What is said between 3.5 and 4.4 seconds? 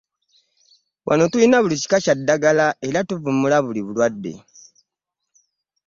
buli bulwadde.